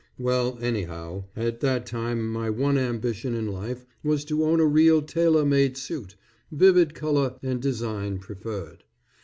Well 0.17 0.57
anyhow, 0.59 1.25
at 1.35 1.59
that 1.59 1.85
time 1.85 2.27
my 2.27 2.49
one 2.49 2.75
ambition 2.75 3.35
in 3.35 3.45
life 3.45 3.85
was 4.03 4.25
to 4.25 4.43
own 4.45 4.59
a 4.59 4.65
real 4.65 5.03
tailor 5.03 5.45
made 5.45 5.77
suit, 5.77 6.15
vivid 6.51 6.95
color 6.95 7.35
and 7.43 7.61
design 7.61 8.17
preferred. 8.17 8.83